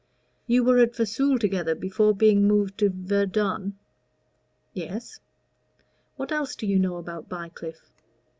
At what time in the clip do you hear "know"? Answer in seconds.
6.79-6.95